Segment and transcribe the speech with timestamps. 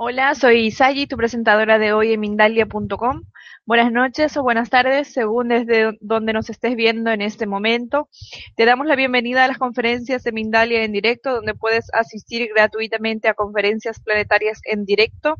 [0.00, 3.24] Hola, soy Sayi, tu presentadora de hoy en Mindalia.com.
[3.66, 8.08] Buenas noches o buenas tardes, según desde donde nos estés viendo en este momento.
[8.54, 13.26] Te damos la bienvenida a las conferencias de Mindalia en directo, donde puedes asistir gratuitamente
[13.26, 15.34] a conferencias planetarias en directo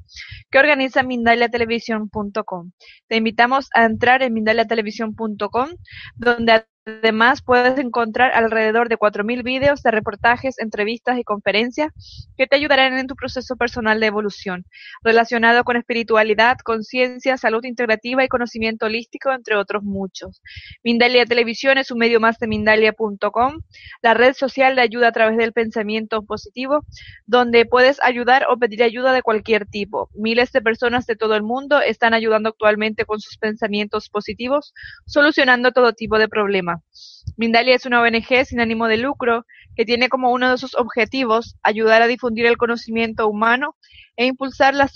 [0.50, 2.72] que organiza MindaliaTelevisión.com.
[3.06, 5.68] Te invitamos a entrar en MindaliaTelevisión.com,
[6.16, 11.92] donde Además, puedes encontrar alrededor de 4.000 vídeos de reportajes, entrevistas y conferencias
[12.34, 14.64] que te ayudarán en tu proceso personal de evolución,
[15.02, 20.40] relacionado con espiritualidad, conciencia, salud integrativa y conocimiento holístico, entre otros muchos.
[20.82, 23.60] Mindalia Televisión es un medio más de Mindalia.com,
[24.00, 26.86] la red social de ayuda a través del pensamiento positivo,
[27.26, 30.08] donde puedes ayudar o pedir ayuda de cualquier tipo.
[30.14, 34.72] Miles de personas de todo el mundo están ayudando actualmente con sus pensamientos positivos,
[35.04, 36.77] solucionando todo tipo de problemas.
[37.36, 41.56] Mindalia es una ONG sin ánimo de lucro que tiene como uno de sus objetivos
[41.62, 43.76] ayudar a difundir el conocimiento humano
[44.16, 44.88] e impulsar la,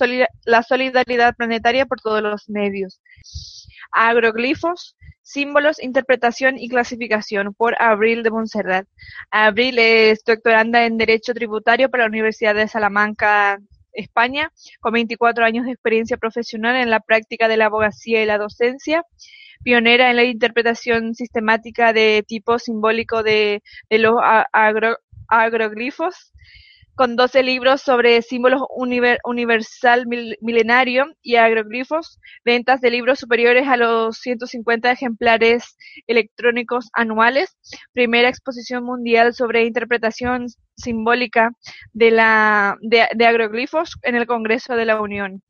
[0.63, 3.01] solidaridad planetaria por todos los medios.
[3.93, 8.89] Agroglifos, símbolos, interpretación y clasificación por Abril de Montserrat.
[9.31, 13.61] Abril es doctoranda en Derecho Tributario por la Universidad de Salamanca,
[13.93, 18.39] España, con 24 años de experiencia profesional en la práctica de la abogacía y la
[18.39, 19.05] docencia
[19.63, 24.17] pionera en la interpretación sistemática de tipo simbólico de, los
[25.29, 26.33] agroglifos,
[26.95, 28.63] con 12 libros sobre símbolos
[29.25, 30.07] universal
[30.41, 35.77] milenario y agroglifos, ventas de libros superiores a los 150 ejemplares
[36.07, 37.57] electrónicos anuales,
[37.93, 41.53] primera exposición mundial sobre interpretación simbólica
[41.93, 45.43] de, la, de agroglifos en el Congreso de la Unión.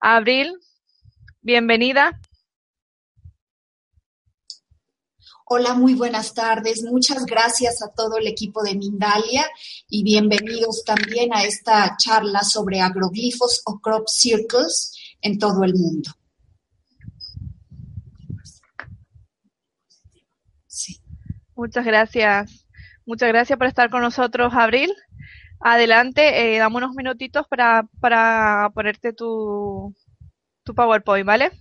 [0.00, 0.52] Abril,
[1.42, 2.18] bienvenida.
[5.54, 6.82] Hola, muy buenas tardes.
[6.82, 9.46] Muchas gracias a todo el equipo de Mindalia
[9.86, 16.10] y bienvenidos también a esta charla sobre agroglifos o crop circles en todo el mundo.
[21.54, 22.66] Muchas gracias.
[23.04, 24.90] Muchas gracias por estar con nosotros, Abril.
[25.60, 29.94] Adelante, eh, dame unos minutitos para, para ponerte tu,
[30.64, 31.52] tu PowerPoint, ¿vale?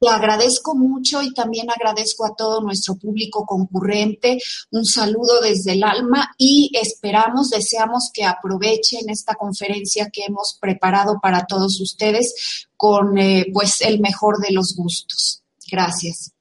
[0.00, 4.38] Te agradezco mucho y también agradezco a todo nuestro público concurrente.
[4.70, 11.18] Un saludo desde el alma y esperamos, deseamos que aprovechen esta conferencia que hemos preparado
[11.20, 15.42] para todos ustedes con eh, pues el mejor de los gustos.
[15.70, 16.32] Gracias.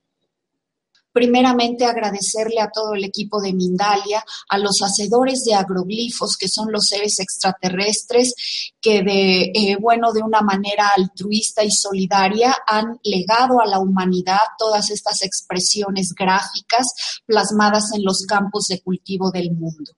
[1.11, 6.71] Primeramente agradecerle a todo el equipo de Mindalia, a los hacedores de agroglifos, que son
[6.71, 8.35] los seres extraterrestres
[8.79, 14.37] que de, eh, bueno, de una manera altruista y solidaria han legado a la humanidad
[14.57, 16.87] todas estas expresiones gráficas
[17.25, 19.91] plasmadas en los campos de cultivo del mundo.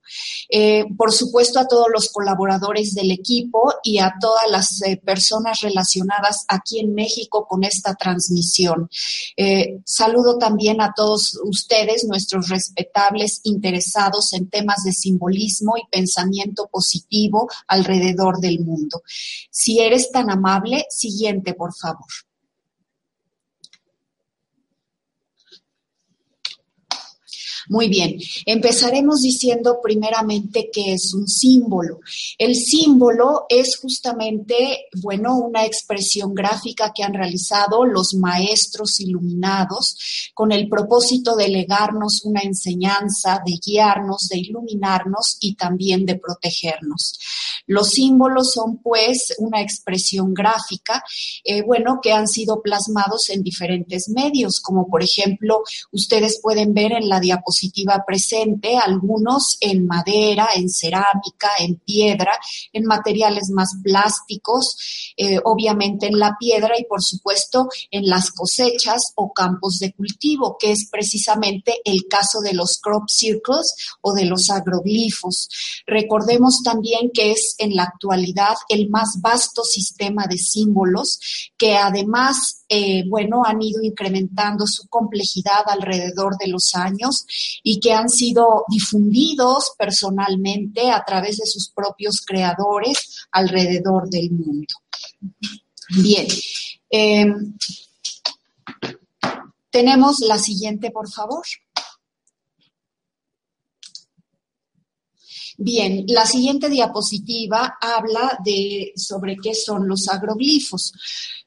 [0.49, 5.59] Eh, por supuesto, a todos los colaboradores del equipo y a todas las eh, personas
[5.61, 8.89] relacionadas aquí en México con esta transmisión.
[9.85, 11.00] saludo también a todos
[11.43, 19.01] ustedes, nuestros respetables interesados en temas de simbolismo y pensamiento positivo alrededor del mundo.
[19.49, 22.07] Si eres tan amable, siguiente, por favor.
[27.71, 32.01] Muy bien, empezaremos diciendo primeramente que es un símbolo.
[32.37, 39.95] El símbolo es justamente, bueno, una expresión gráfica que han realizado los maestros iluminados
[40.33, 47.17] con el propósito de legarnos una enseñanza, de guiarnos, de iluminarnos y también de protegernos.
[47.67, 51.05] Los símbolos son pues una expresión gráfica,
[51.45, 55.63] eh, bueno, que han sido plasmados en diferentes medios, como por ejemplo,
[55.93, 57.60] ustedes pueden ver en la diapositiva
[58.05, 62.31] presente, algunos en madera, en cerámica, en piedra,
[62.73, 69.13] en materiales más plásticos, eh, obviamente en la piedra y por supuesto en las cosechas
[69.15, 74.25] o campos de cultivo, que es precisamente el caso de los crop circles o de
[74.25, 75.49] los agroglifos.
[75.85, 81.19] Recordemos también que es en la actualidad el más vasto sistema de símbolos
[81.57, 87.25] que además, eh, bueno, han ido incrementando su complejidad alrededor de los años
[87.63, 94.73] y que han sido difundidos personalmente a través de sus propios creadores alrededor del mundo.
[96.01, 96.25] Bien.
[96.89, 97.57] Em,
[99.69, 101.43] tenemos la siguiente, por favor.
[105.63, 110.91] Bien, la siguiente diapositiva habla de sobre qué son los agroglifos.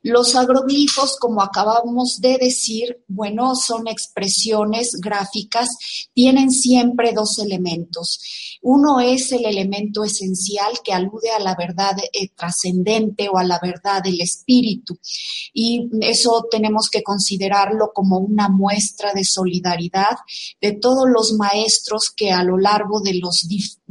[0.02, 5.68] Los agroglifos, como acabamos de decir, bueno, son expresiones gráficas,
[6.12, 8.20] tienen siempre dos elementos.
[8.60, 13.58] Uno es el elemento esencial que alude a la verdad eh, trascendente o a la
[13.62, 14.98] verdad del espíritu.
[15.52, 20.16] Y eso tenemos que considerarlo como una muestra de solidaridad
[20.60, 23.84] de todos los maestros que a lo largo de los diferentes,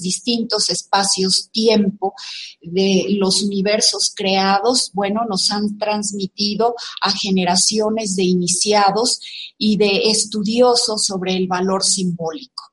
[0.00, 2.14] distintos espacios-tiempo
[2.62, 9.20] de los universos creados, bueno, nos han transmitido a generaciones de iniciados
[9.58, 12.64] y de estudiosos sobre el valor simbólico.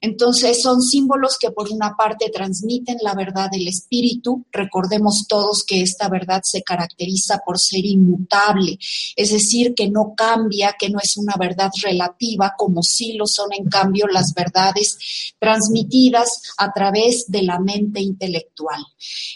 [0.00, 4.44] Entonces son símbolos que por una parte transmiten la verdad del espíritu.
[4.52, 8.78] Recordemos todos que esta verdad se caracteriza por ser inmutable,
[9.16, 13.52] es decir, que no cambia, que no es una verdad relativa, como sí lo son
[13.52, 15.93] en cambio las verdades transmitidas
[16.58, 18.82] a través de la mente intelectual.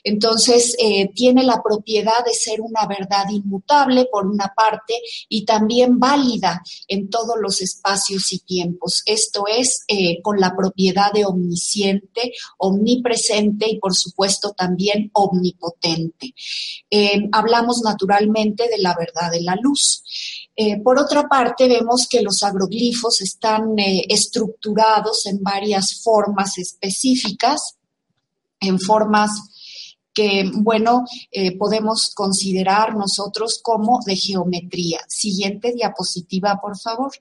[0.03, 4.95] Entonces eh, tiene la propiedad de ser una verdad inmutable por una parte
[5.29, 9.03] y también válida en todos los espacios y tiempos.
[9.07, 16.35] Esto es eh, con la propiedad de omnisciente, omnipresente y por supuesto también omnipotente.
[16.91, 20.03] Eh, hablamos naturalmente de la verdad de la luz.
[20.61, 27.77] Eh, por otra parte, vemos que los agroglifos están eh, estructurados en varias formas específicas,
[28.59, 29.31] en formas
[30.13, 31.05] que, bueno,
[31.61, 34.99] podemos considerar nosotros como de geometría.
[35.07, 37.13] Siguiente diapositiva, por favor.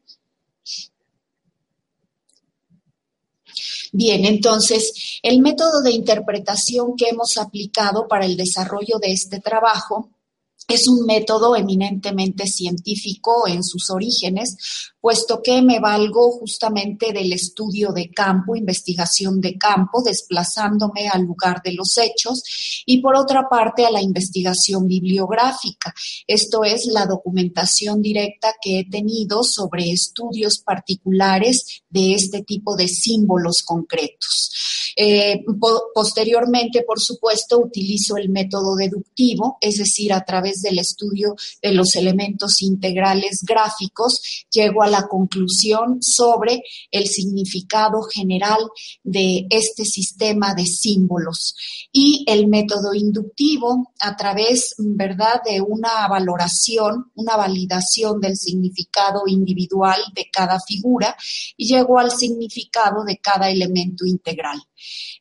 [3.91, 10.09] Bien, entonces, el método de interpretación que hemos aplicado para el desarrollo de este trabajo
[10.67, 17.91] es un método eminentemente científico en sus orígenes, puesto que me valgo justamente del estudio
[17.91, 23.85] de campo, investigación de campo, desplazándome al lugar de los hechos, y por otra parte
[23.85, 25.93] a la investigación bibliográfica.
[26.25, 32.87] Esto es la documentación directa que he tenido sobre estudios particulares de este tipo de
[32.87, 34.93] símbolos concretos.
[34.95, 35.43] Eh,
[35.93, 41.95] posteriormente, por supuesto, utilizo el método deductivo, es decir, a través del estudio de los
[41.95, 48.59] elementos integrales gráficos, llego a conclusión sobre el significado general
[49.03, 51.55] de este sistema de símbolos.
[51.91, 60.01] Y el método inductivo, a través, ¿verdad?, de una valoración, una validación del significado individual
[60.13, 61.15] de cada figura
[61.55, 64.57] y llego al significado de cada elemento integral.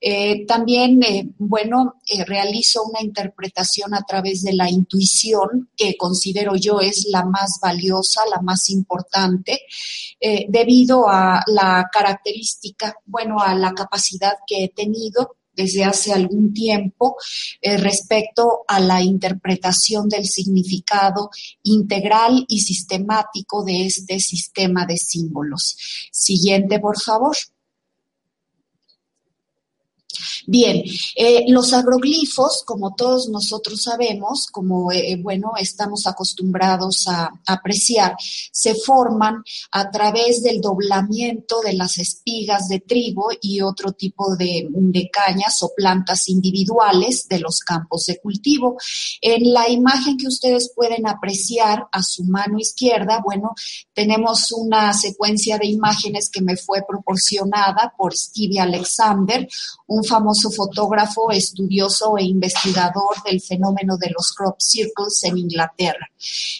[0.00, 6.56] Eh, también, eh, bueno, eh, realizo una interpretación a través de la intuición, que considero
[6.56, 9.62] yo es la más valiosa, la más importante,
[10.48, 17.16] debido a la característica, bueno, a la capacidad que he tenido desde hace algún tiempo
[17.62, 21.30] respecto a la interpretación del significado
[21.62, 25.76] integral y sistemático de este sistema de símbolos.
[26.10, 27.36] Siguiente, por favor.
[30.46, 30.82] Bien,
[31.14, 38.16] eh, los agroglifos, como todos nosotros sabemos, como eh, bueno, estamos acostumbrados a, apreciar,
[38.52, 39.42] se forman
[39.72, 45.62] a través del doblamiento de las espigas de trigo y otro tipo de, de cañas
[45.62, 48.76] o plantas individuales de los campos de cultivo.
[49.20, 53.54] En la imagen que ustedes pueden apreciar a su mano izquierda, bueno,
[53.92, 59.48] tenemos una secuencia de imágenes que me fue proporcionada por Stevie Alexander,
[59.88, 66.10] un famoso fotógrafo, estudioso e investigador del fenómeno de los crop circles en Inglaterra.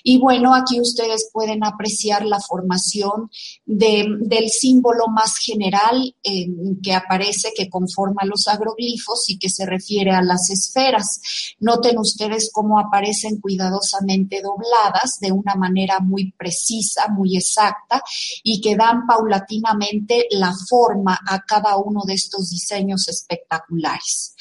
[0.03, 3.31] Y bueno, aquí ustedes pueden apreciar la formación
[3.65, 6.15] del símbolo más general
[6.83, 11.21] que aparece, que conforma los agroglifos y que se refiere a las esferas.
[11.59, 18.03] Noten ustedes cómo aparecen cuidadosamente dobladas de una manera muy precisa, muy exacta
[18.43, 24.35] y que dan paulatinamente la forma a cada uno de estos diseños espectaculares.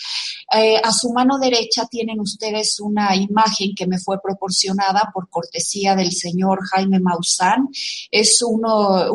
[0.53, 5.95] Eh, a su mano derecha tienen ustedes una imagen que me fue proporcionada por cortesía
[5.95, 7.67] del señor Jaime Maussan.
[8.11, 9.09] Es uno,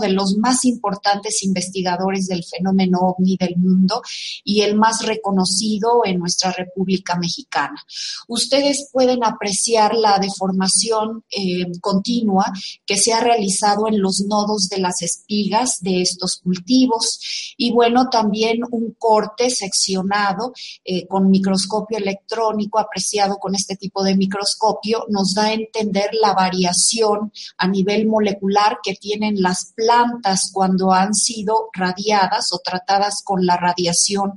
[0.00, 4.02] de los más importantes investigadores del fenómeno ovni del mundo
[4.44, 7.82] y el más reconocido en nuestra República Mexicana.
[8.28, 12.52] Ustedes pueden apreciar la deformación eh, continua
[12.84, 18.08] que se ha realizado en los nodos de las espigas de estos cultivos y bueno,
[18.10, 20.52] también un corte seccionado
[20.84, 26.34] eh, con microscopio electrónico apreciado con este tipo de microscopio nos da a entender la
[26.34, 33.44] variación a nivel molecular que tienen las plantas cuando han sido radiadas o tratadas con
[33.46, 34.32] la radiación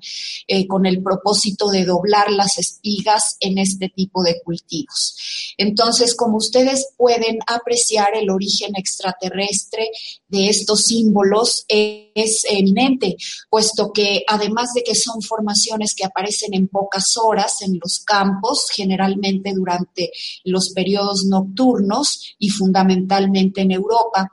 [0.48, 5.16] eh, con el propósito de doblar las espigas en este tipo de cultivos.
[5.58, 9.90] Entonces, como ustedes pueden apreciar, el origen extraterrestre
[10.28, 13.16] de estos símbolos es eminente,
[13.50, 16.19] puesto que además de que son formaciones que aparecen
[16.52, 20.12] en pocas horas en los campos, generalmente durante
[20.44, 24.32] los periodos nocturnos y fundamentalmente en Europa,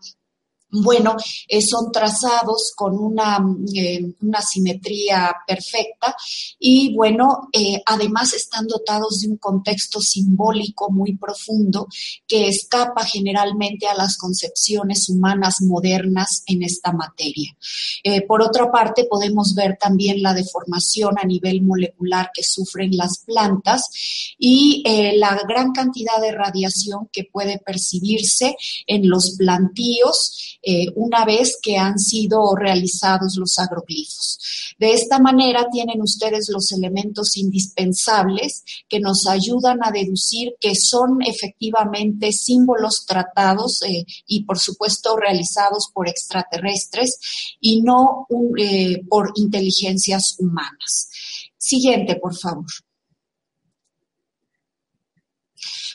[0.83, 1.17] bueno,
[1.49, 3.39] eh, son trazados con una,
[3.75, 6.15] eh, una, simetría perfecta
[6.59, 11.89] y bueno, eh, además están dotados de un contexto simbólico muy profundo
[12.27, 17.57] que escapa generalmente a las concepciones humanas modernas en esta materia.
[18.29, 23.83] por otra parte, podemos ver también la deformación a nivel molecular que sufren las plantas
[24.39, 24.83] y
[25.17, 28.57] la gran cantidad de radiación que puede percibirse
[28.87, 34.75] en los plantíos eh, una vez que han sido realizados los agroglifos.
[34.81, 41.23] De esta manera tienen ustedes los elementos indispensables que nos ayudan a deducir que son
[41.23, 47.21] efectivamente símbolos tratados eh, y por supuesto realizados por extraterrestres
[47.61, 48.27] y no
[48.59, 51.11] eh, por inteligencias humanas.
[51.57, 52.67] Siguiente, por favor.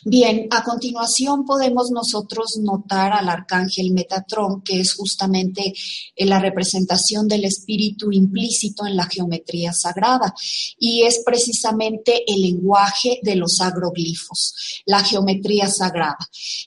[0.04, 5.76] Bien, a continuación podemos nosotros notar al arcángel Metatrón, que es justamente
[6.16, 10.34] eh, la representación del espíritu implícito en la geometría sagrada
[10.80, 14.56] y es precisamente el lenguaje de los agroglifos,
[14.88, 16.18] la geometría sagrada.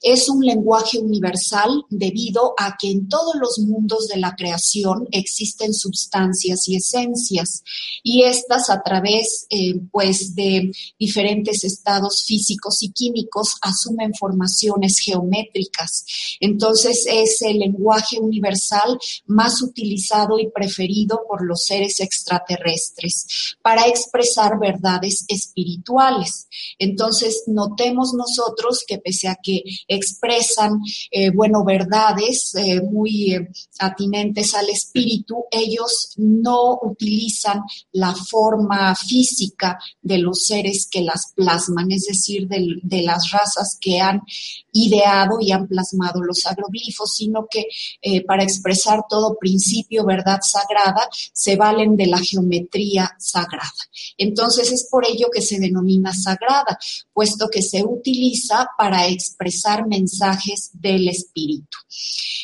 [0.01, 5.75] Es un lenguaje universal debido a que en todos los mundos de la creación existen
[5.75, 7.65] sustancias y esencias
[8.05, 13.24] y estas a través eh, pues de diferentes estados físicos y químicos
[13.63, 16.05] asumen formaciones geométricas.
[16.41, 24.59] Entonces es el lenguaje universal más utilizado y preferido por los seres extraterrestres para expresar
[24.59, 26.49] verdades espirituales.
[26.79, 34.55] Entonces notemos nosotros que pese a que expresan, eh, bueno, verdades eh, muy eh, atinentes
[34.55, 37.63] al espíritu, ellos no utilizan
[37.93, 43.79] la forma física de los seres que las plasman, es decir, de la las razas
[43.81, 44.21] que han
[44.75, 47.67] ideado y han plasmado los agroglifos, sino que
[48.03, 53.71] eh, para expresar todo principio, verdad sagrada, se valen de la geometría sagrada.
[54.19, 56.79] Entonces es por ello que se denomina sagrada,
[57.13, 61.79] puesto que se utiliza para expresar mensajes del espíritu.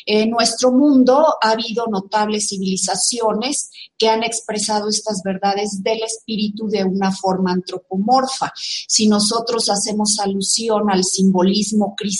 [0.07, 6.85] En nuestro mundo ha habido notables civilizaciones que han expresado estas verdades del espíritu de
[6.85, 8.53] una forma antropomorfa.
[8.57, 12.20] Si nosotros hacemos alusión al simbolismo cristiano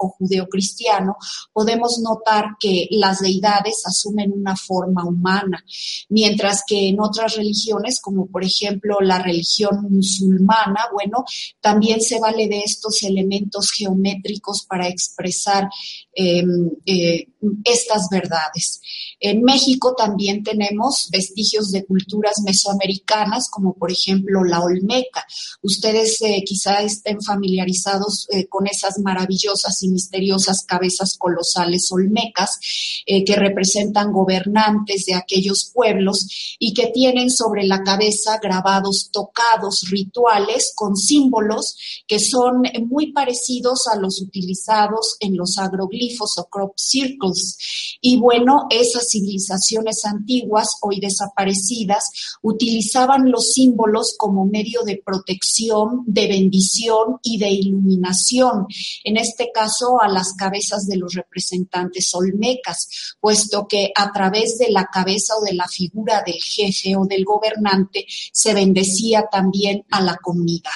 [0.00, 1.16] o judeocristiano,
[1.52, 5.64] podemos notar que las deidades asumen una forma humana,
[6.08, 11.24] mientras que en otras religiones, como por ejemplo la religión musulmana, bueno,
[11.60, 15.68] también se vale de estos elementos geométricos para expresar
[16.14, 17.26] em, eh,
[17.64, 18.80] estas verdades.
[19.18, 25.24] En México también tenemos vestigios de culturas mesoamericanas, como por ejemplo la Olmeca.
[25.62, 32.58] Ustedes eh, quizá estén familiarizados eh, con esas maravillas maravillosas y misteriosas cabezas colosales olmecas
[33.06, 39.88] eh, que representan gobernantes de aquellos pueblos y que tienen sobre la cabeza grabados tocados
[39.90, 41.76] rituales con símbolos
[42.06, 47.58] que son muy parecidos a los utilizados en los agroglifos o crop circles.
[48.00, 52.10] Y bueno, esas civilizaciones antiguas, hoy desaparecidas,
[52.42, 58.66] utilizaban los símbolos como medio de protección, de bendición y de iluminación,
[59.16, 64.86] este caso a las cabezas de los representantes olmecas, puesto que a través de la
[64.86, 70.16] cabeza o de la figura del jefe o del gobernante se bendecía también a la
[70.16, 70.70] comunidad.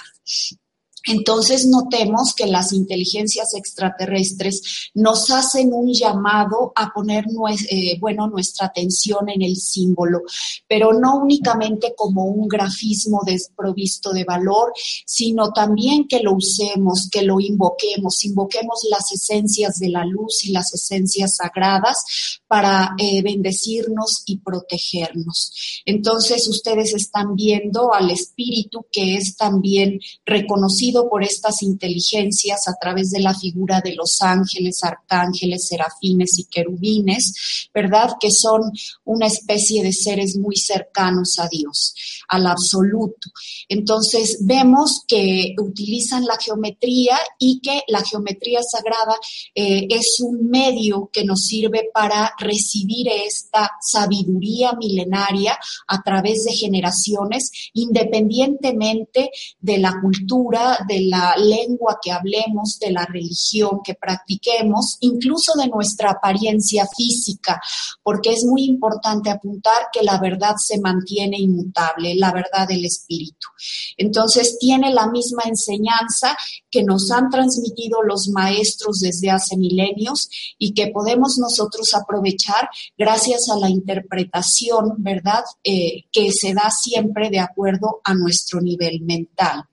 [1.07, 7.25] Entonces notemos que las inteligencias extraterrestres nos hacen un llamado a poner
[7.71, 10.23] eh, bueno, nuestra atención en el símbolo,
[10.69, 14.73] pero no únicamente como un grafismo desprovisto de valor,
[15.07, 20.53] sino también que lo usemos, que lo invoquemos, invoquemos las esencias de la luz y
[20.53, 25.53] las esencias sagradas para eh, bendecirnos y protegernos.
[25.85, 33.11] Entonces ustedes están viendo al espíritu que es también reconocido por estas inteligencias a través
[33.11, 38.13] de la figura de los ángeles, arcángeles, serafines y querubines, ¿verdad?
[38.19, 38.63] Que son
[39.05, 41.95] una especie de seres muy cercanos a Dios,
[42.29, 43.31] al absoluto.
[43.69, 49.17] Entonces vemos que utilizan la geometría y que la geometría sagrada
[49.55, 56.53] eh, es un medio que nos sirve para recibir esta sabiduría milenaria a través de
[56.53, 64.97] generaciones, independientemente de la cultura, de la lengua que hablemos, de la religión que practiquemos,
[65.01, 67.61] incluso de nuestra apariencia física,
[68.03, 73.49] porque es muy importante apuntar que la verdad se mantiene inmutable, la verdad del espíritu.
[73.97, 76.37] Entonces tiene la misma enseñanza
[76.71, 80.29] que nos han transmitido los maestros desde hace milenios
[80.59, 87.31] y que podemos nosotros aprovechar gracias a la interpretación, ¿verdad?, eh, que se da siempre
[87.31, 89.65] de acuerdo a nuestro nivel mental.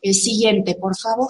[0.00, 1.28] El siguiente por favor.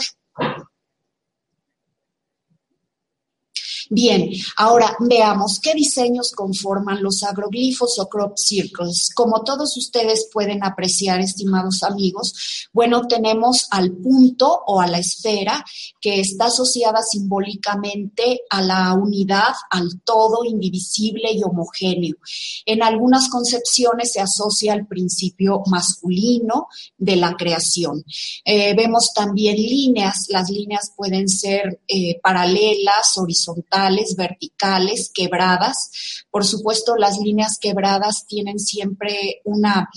[3.90, 9.10] Bien, ahora veamos qué diseños conforman los agroglifos o crop circles.
[9.14, 15.64] Como todos ustedes pueden apreciar, estimados amigos, bueno, tenemos al punto o a la esfera
[16.00, 22.16] que está asociada simbólicamente a la unidad, al todo indivisible y homogéneo.
[22.64, 28.04] En algunas concepciones se asocia al principio masculino de la creación.
[28.44, 30.26] Eh, vemos también líneas.
[30.28, 33.75] Las líneas pueden ser eh, paralelas, horizontales,
[34.16, 35.90] verticales, quebradas.
[36.30, 39.88] Por supuesto, las líneas quebradas tienen siempre una,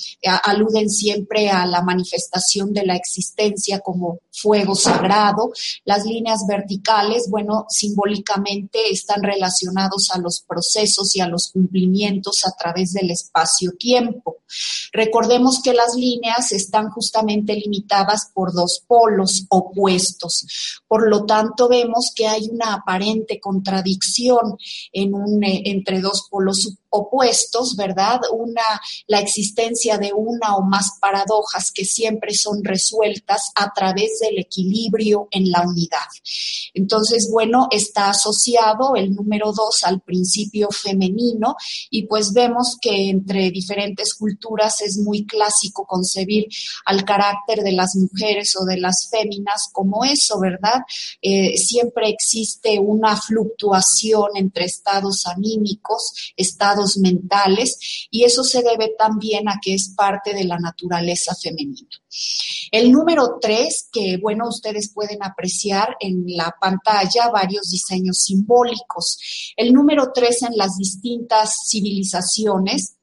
[0.44, 5.52] aluden siempre a la manifestación de la existencia como fuego sagrado.
[5.86, 12.52] Las líneas verticales, bueno, simbólicamente están relacionados a los procesos y a los cumplimientos a
[12.58, 14.38] través del espacio-tiempo.
[14.92, 20.46] Recordemos que las líneas están justamente limitadas por dos polos opuestos.
[20.88, 23.69] Por lo tanto, vemos que hay una aparente contradicción
[24.92, 28.20] en un, eh, entre dos polos opuestos, ¿verdad?
[28.32, 34.40] Una, la existencia de una o más paradojas que siempre son resueltas a través del
[34.40, 36.08] equilibrio en la unidad.
[36.74, 41.56] Entonces, bueno, está asociado el número dos al principio femenino
[41.90, 46.48] y pues vemos que entre diferentes culturas es muy clásico concebir
[46.86, 50.82] al carácter de las mujeres o de las féminas como eso, ¿verdad?
[51.22, 59.50] Eh, siempre existe una fluctuación entre estados anímicos, estados mentales y eso se debe también
[59.50, 61.90] a que es parte de la naturaleza femenina.
[62.72, 69.18] El número tres, que bueno, ustedes pueden apreciar en la pantalla varios diseños simbólicos.
[69.56, 72.99] El número tres en las distintas civilizaciones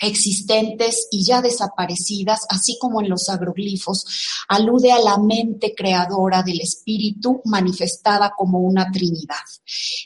[0.00, 4.04] existentes y ya desaparecidas, así como en los agroglifos,
[4.48, 9.36] alude a la mente creadora del espíritu manifestada como una trinidad.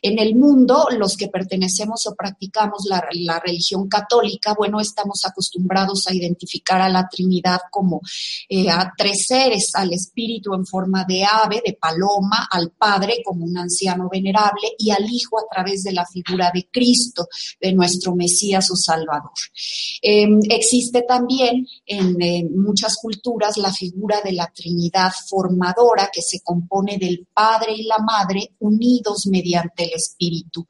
[0.02, 3.00] En el mundo, los que pertenecemos o practicamos la,
[3.40, 8.00] religión católica, bueno, estamos acostumbrados a identificar a la trinidad como
[8.48, 13.44] eh, a tres seres, al espíritu en forma de ave, de paloma, al Padre como
[13.44, 17.28] un anciano venerable y al Hijo a través de la figura de Cristo,
[17.60, 19.32] de nuestro Mesías o Salvador.
[20.02, 22.16] Em, existe también en,
[22.54, 27.98] muchas culturas la figura de la Trinidad formadora que se compone del Padre y la
[27.98, 30.66] Madre unidos mediante el Espíritu.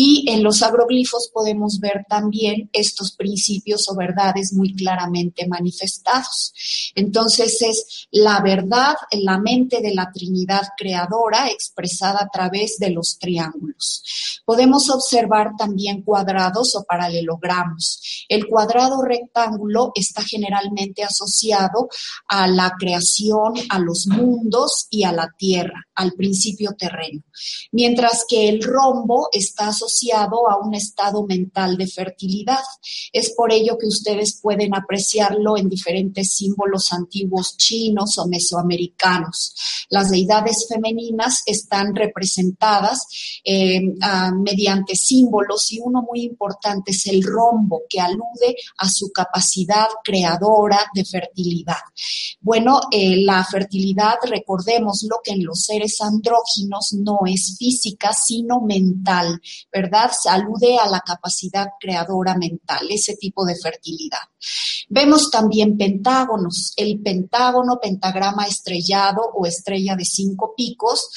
[0.00, 6.52] Y en los agroglifos podemos ver también estos principios o verdades muy claramente manifestados.
[6.94, 12.90] Entonces es la verdad en la mente de la Trinidad creadora expresada a través de
[12.90, 14.04] los triángulos.
[14.44, 18.24] Podemos observar también cuadrados o paralelogramos.
[18.28, 21.88] El cuadrado rectángulo está generalmente asociado
[22.28, 27.22] a la creación, a los mundos y a la tierra, al principio terreno,
[27.72, 32.62] mientras que el rombo está asociado a un estado mental de fertilidad.
[33.12, 39.54] Es por ello que ustedes pueden apreciarlo en diferentes símbolos antiguos chinos o mesoamericanos.
[39.90, 43.06] Las deidades femeninas están representadas
[43.44, 43.80] eh,
[44.34, 50.78] mediante símbolos y uno muy importante es el rombo, que alude a su capacidad creadora
[50.94, 51.82] de fertilidad.
[52.40, 58.60] Bueno, eh, la fertilidad, recordemos lo que en los seres andróginos no es física, sino
[58.60, 59.40] mental,
[59.72, 60.10] ¿verdad?
[60.28, 64.18] Alude a la capacidad creadora mental, ese tipo de fertilidad.
[64.88, 71.10] Vemos también pentágonos, el pentágono, pentagrama estrellado o estrella de cinco picos,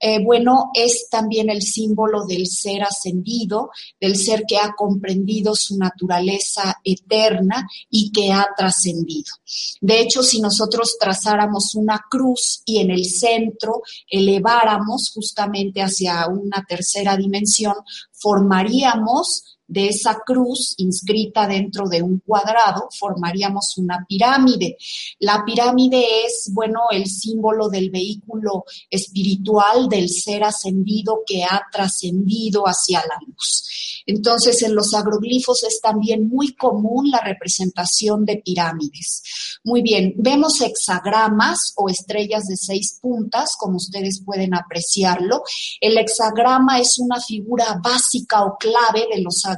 [0.00, 5.76] eh, bueno, es también el símbolo del ser ascendido, del ser que ha comprendido su
[5.76, 9.32] naturaleza eterna y que ha trascendido.
[9.80, 16.64] De hecho, si nosotros trazáramos una cruz y en el centro eleváramos justamente hacia una
[16.66, 17.74] tercera dimensión,
[18.12, 24.78] formaríamos de esa cruz inscrita dentro de un cuadrado, formaríamos una pirámide.
[25.20, 32.64] La pirámide es, bueno, el símbolo del vehículo espiritual del ser ascendido que ha trascendido
[32.64, 34.02] hacia la luz.
[34.06, 39.22] Entonces, en los agroglifos es también muy común la representación de pirámides.
[39.64, 45.42] Muy bien, vemos hexagramas o estrellas de seis puntas, como ustedes pueden apreciarlo.
[45.78, 49.57] El hexagrama es una figura básica o clave de los agroglifos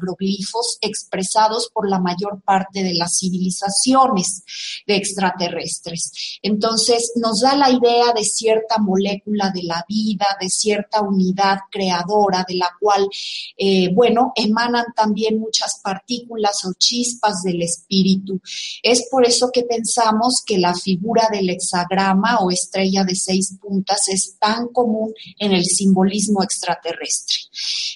[0.80, 4.42] expresados por la mayor parte de las civilizaciones
[4.86, 6.38] de extraterrestres.
[6.42, 12.44] Entonces, nos da la idea de cierta molécula de la vida, de cierta unidad creadora,
[12.48, 13.08] de la cual,
[13.56, 18.40] eh, bueno, emanan también muchas partículas o chispas del espíritu.
[18.82, 24.08] Es por eso que pensamos que la figura del hexagrama o estrella de seis puntas
[24.08, 27.36] es tan común en el simbolismo extraterrestre.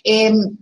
[0.02, 0.56] Em,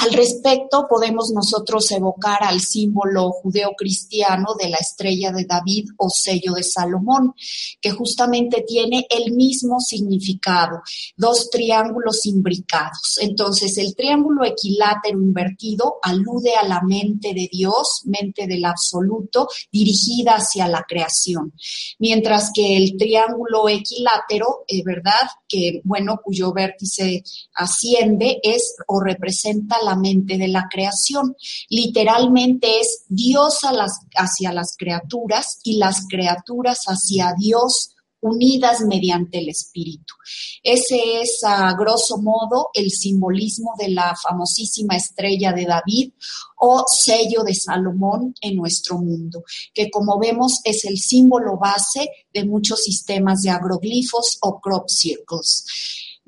[0.00, 6.52] al respecto, podemos nosotros evocar al símbolo judeocristiano de la estrella de David o sello
[6.54, 7.34] de Salomón,
[7.80, 10.82] que justamente tiene el mismo significado,
[11.16, 13.18] dos triángulos imbricados.
[13.20, 20.36] Entonces, el triángulo equilátero invertido alude a la mente de Dios, mente del absoluto, dirigida
[20.36, 21.52] hacia la creación,
[21.98, 25.28] mientras que el triángulo equilátero, eh, ¿verdad?
[25.48, 31.36] Que, bueno, cuyo vértice asciende es o representa la mente de la creación.
[31.68, 40.14] Literalmente es Dios hacia las criaturas y las criaturas hacia Dios unidas mediante el espíritu.
[40.62, 46.12] Ese es, a grosso modo, el simbolismo de la famosísima estrella de David
[46.56, 52.44] o sello de Salomón en nuestro mundo, que como vemos es el símbolo base de
[52.44, 55.64] muchos sistemas de agroglifos o crop circles.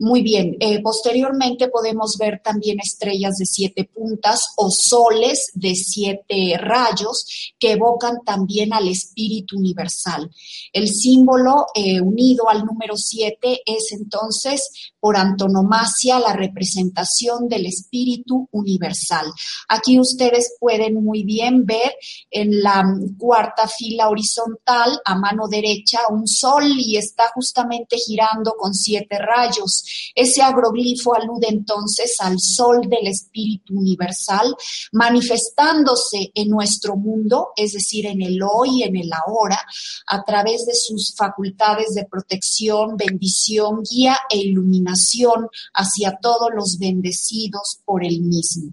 [0.03, 6.57] Muy bien, eh, posteriormente podemos ver también estrellas de siete puntas o soles de siete
[6.57, 10.31] rayos que evocan también al espíritu universal.
[10.73, 18.49] El símbolo eh, unido al número siete es entonces por antonomasia la representación del espíritu
[18.53, 19.27] universal.
[19.69, 21.95] Aquí ustedes pueden muy bien ver
[22.31, 22.85] en la
[23.19, 29.85] cuarta fila horizontal a mano derecha un sol y está justamente girando con siete rayos.
[30.15, 34.55] Ese agroglifo alude entonces al sol del Espíritu Universal
[34.93, 39.59] manifestándose en nuestro mundo, es decir, en el hoy, en el ahora,
[40.07, 47.81] a través de sus facultades de protección, bendición, guía e iluminación hacia todos los bendecidos
[47.85, 48.73] por el mismo.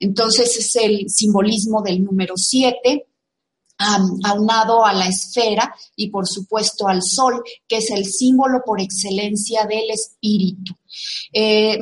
[0.00, 2.34] Entonces es el simbolismo del número
[3.78, 9.64] aunado a la esfera y por supuesto al sol, que es el símbolo por excelencia
[9.64, 10.74] del espíritu.
[11.32, 11.78] Eh,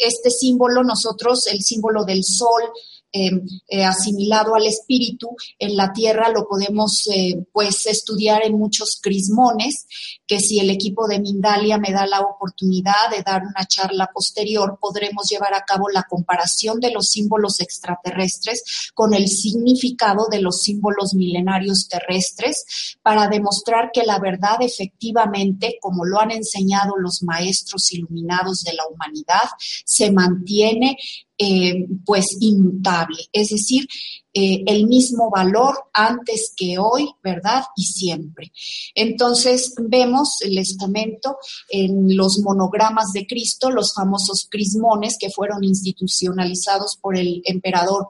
[0.00, 2.62] este símbolo, nosotros, el símbolo del sol,
[3.10, 8.98] Em, eh, asimilado al espíritu, en la tierra lo podemos eh, pues estudiar en muchos
[9.00, 9.86] crismones,
[10.28, 14.78] que si el equipo de Mindalia me da la oportunidad de dar una charla posterior,
[14.78, 18.62] podremos llevar a cabo la comparación de los símbolos extraterrestres
[18.94, 22.64] con el significado de los símbolos milenarios terrestres
[23.02, 28.86] para demostrar que la verdad efectivamente, como lo han enseñado los maestros iluminados de la
[28.86, 29.48] humanidad,
[29.86, 30.98] se mantiene
[31.38, 33.86] eh, pues inmutable, es decir,
[34.34, 37.64] eh, el mismo valor antes que hoy, ¿verdad?
[37.76, 38.52] Y siempre.
[38.94, 41.38] Entonces vemos, les comento,
[41.70, 48.08] en los monogramas de Cristo, los famosos crismones que fueron institucionalizados por el emperador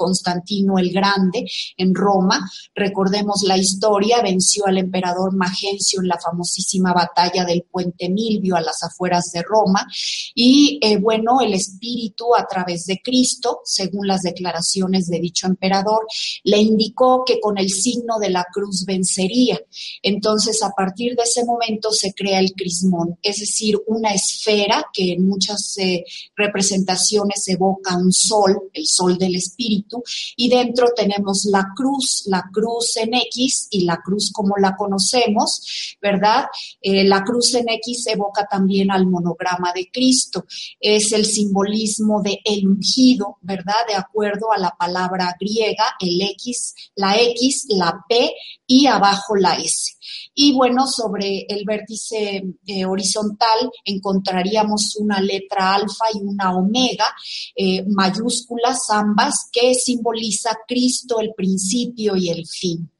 [0.00, 1.44] Constantino el Grande
[1.76, 2.50] en Roma.
[2.74, 8.62] Recordemos la historia, venció al emperador Magencio en la famosísima batalla del puente Milvio a
[8.62, 9.86] las afueras de Roma.
[10.34, 16.06] Y eh, bueno, el espíritu a través de Cristo, según las declaraciones de dicho emperador,
[16.44, 19.60] le indicó que con el signo de la cruz vencería.
[20.02, 25.12] Entonces, a partir de ese momento se crea el crismón, es decir, una esfera que
[25.12, 26.04] en muchas eh,
[26.36, 29.89] representaciones evoca un sol, el sol del espíritu,
[30.36, 35.96] y dentro tenemos la cruz, la cruz en X y la cruz como la conocemos,
[36.00, 36.46] ¿verdad?
[36.80, 40.44] Eh, la cruz en X evoca también al monograma de Cristo,
[40.78, 43.86] es el simbolismo de el ungido, ¿verdad?
[43.88, 48.32] De acuerdo a la palabra griega el X, la X, la P
[48.66, 49.96] y abajo la S.
[50.34, 57.06] Y bueno, sobre el vértice eh, horizontal encontraríamos una letra alfa y una omega,
[57.54, 62.90] eh, mayúsculas ambas, que simboliza Cristo, el principio y el fin.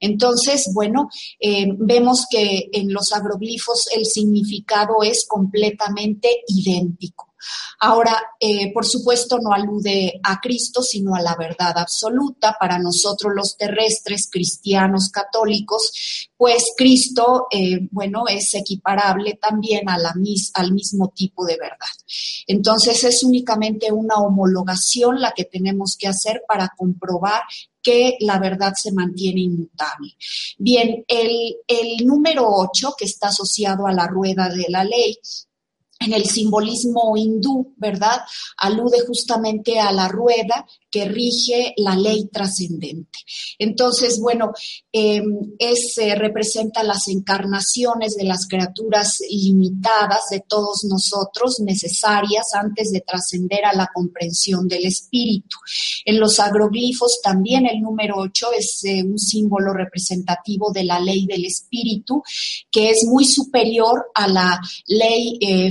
[0.00, 1.08] Entonces, bueno,
[1.40, 7.27] eh, vemos que en los agroglifos el significado es completamente idéntico.
[7.80, 12.56] Ahora, eh, por supuesto, no alude a Cristo, sino a la verdad absoluta.
[12.58, 20.14] Para nosotros los terrestres, cristianos, católicos, pues Cristo, eh, bueno, es equiparable también a la
[20.54, 21.86] al mismo tipo de verdad.
[22.46, 27.42] Entonces, es únicamente una homologación la que tenemos que hacer para comprobar
[27.82, 30.14] que la verdad se mantiene inmutable.
[30.58, 35.18] Bien, el, el número 8, que está asociado a la rueda de la ley,
[36.00, 38.20] en el simbolismo hindú, ¿verdad?
[38.58, 43.18] Alude justamente a la rueda que rige la ley trascendente.
[43.58, 44.52] Entonces, bueno,
[44.92, 45.22] eh,
[45.58, 53.64] es, representa las encarnaciones de las criaturas limitadas de todos nosotros, necesarias antes de trascender
[53.64, 55.56] a la comprensión del espíritu.
[56.04, 61.26] En los agroglifos también el número 8 es eh, un símbolo representativo de la ley
[61.26, 62.22] del espíritu,
[62.70, 65.70] que es muy superior a la ley eh,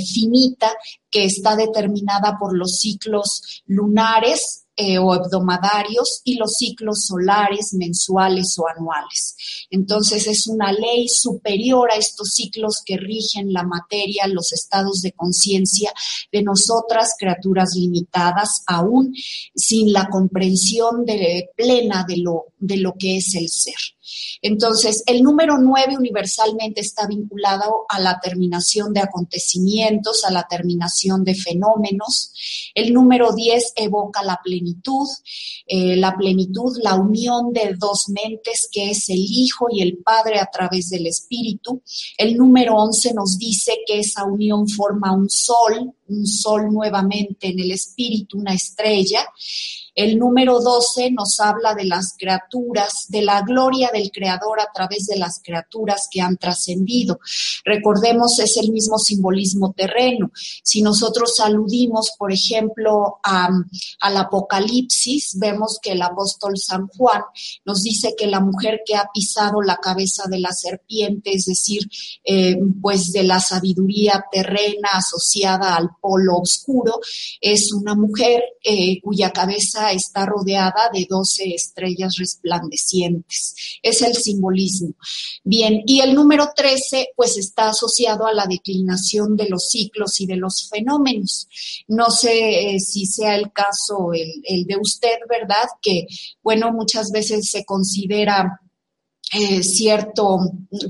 [1.10, 8.56] que está determinada por los ciclos lunares eh, o hebdomadarios y los ciclos solares, mensuales
[8.60, 9.36] o anuales.
[9.72, 15.14] Entonces es una ley superior a estos ciclos que rigen la materia, los estados de
[15.14, 15.92] conciencia
[16.32, 19.16] de nosotras, criaturas limitadas, aún
[19.56, 21.06] sin la comprensión
[21.56, 23.97] plena de lo que es el ser.
[24.42, 31.24] Entonces, el número 9 universalmente está vinculado a la terminación de acontecimientos, a la terminación
[31.24, 32.32] de fenómenos.
[32.74, 35.08] El número 10 evoca la plenitud,
[35.66, 40.40] eh, la plenitud, la unión de dos mentes que es el Hijo y el Padre
[40.40, 41.82] a través del Espíritu.
[42.18, 47.60] El número 11 nos dice que esa unión forma un sol, un sol nuevamente en
[47.60, 49.28] el Espíritu, una estrella.
[49.98, 55.08] El número 12 nos habla de las criaturas, de la gloria del Creador a través
[55.08, 57.20] de las criaturas que han trascendido.
[57.66, 60.30] Recordemos, es el mismo simbolismo terreno.
[60.62, 67.24] Si nosotros aludimos, por ejemplo, al Apocalipsis, vemos que el apóstol San Juan
[67.66, 71.82] nos dice que la mujer que ha pisado la cabeza de la serpiente, es decir,
[72.24, 77.00] eh, pues de la sabiduría terrena asociada al polo oscuro,
[77.42, 83.56] es una mujer eh, cuya cabeza está rodeada de 12 estrellas resplandecientes.
[83.82, 84.94] Es el simbolismo.
[85.44, 90.26] Bien, y el número 13 pues está asociado a la declinación de los ciclos y
[90.26, 91.48] de los fenómenos.
[91.88, 95.68] No sé eh, si sea el caso el, de usted, ¿verdad?
[95.82, 96.08] Que,
[96.42, 98.62] bueno, muchas veces se considera
[99.34, 100.40] eh, cierto,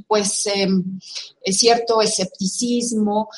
[0.08, 1.00] pues, em,
[1.44, 3.30] cierto escepticismo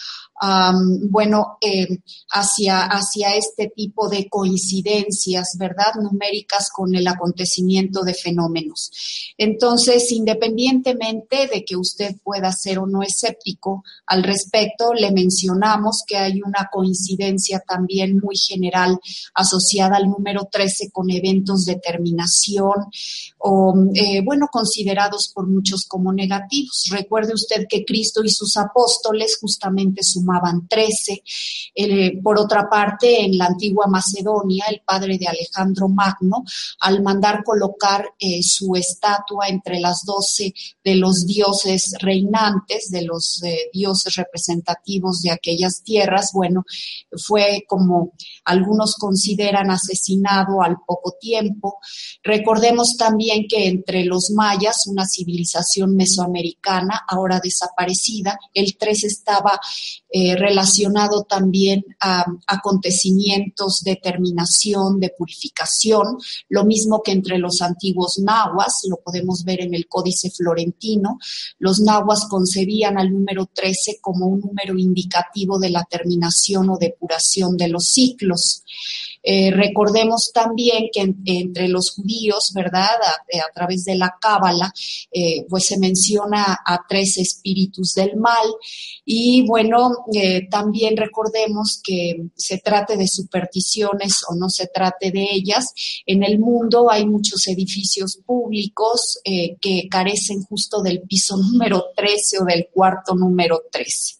[1.09, 1.99] bueno, eh,
[2.31, 5.95] hacia, hacia este tipo de coincidencias, ¿verdad?
[6.01, 8.91] Numéricas con el acontecimiento de fenómenos.
[9.37, 16.17] Entonces, independientemente de que usted pueda ser o no escéptico al respecto, le mencionamos que
[16.17, 18.97] hay una coincidencia también muy general
[19.33, 22.75] asociada al número 13 con eventos de terminación
[23.37, 26.85] o, eh, bueno, considerados por muchos como negativos.
[26.91, 31.23] Recuerde usted que Cristo y sus apóstoles justamente sumaban 13.
[31.75, 36.43] Eh, por otra parte, en la antigua Macedonia, el padre de Alejandro Magno,
[36.81, 43.41] al mandar colocar eh, su estatua entre las doce de los dioses reinantes, de los
[43.73, 46.63] dioses representativos de aquellas tierras, bueno,
[47.17, 48.13] fue como
[48.45, 51.77] algunos consideran asesinado al poco tiempo.
[52.23, 59.59] Recordemos también que entre los mayas, una civilización mesoamericana, ahora desaparecida, el 3 estaba
[60.21, 66.17] eh, relacionado también a acontecimientos de terminación, de purificación,
[66.49, 71.19] lo mismo que entre los antiguos nahuas, lo podemos ver en el Códice Florentino.
[71.59, 77.55] Los nahuas concebían al número 13 como un número indicativo de la terminación o depuración
[77.55, 78.63] de los ciclos.
[79.21, 82.95] Eh, recordemos también que entre los judíos, ¿verdad?
[83.03, 84.73] A, través de la Cábala,
[85.11, 88.47] eh, pues se menciona a tres espíritus del mal.
[89.05, 95.27] Y bueno, eh, también recordemos que se trate de supersticiones o no se trate de
[95.31, 95.73] ellas.
[96.05, 102.45] En el mundo hay muchos edificios públicos que carecen justo del piso número 13 o
[102.45, 104.15] del cuarto número 13.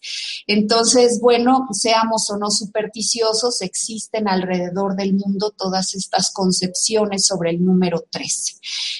[0.47, 7.63] Entonces, bueno, seamos o no supersticiosos, existen alrededor del mundo todas estas concepciones sobre el
[7.63, 8.56] número 13.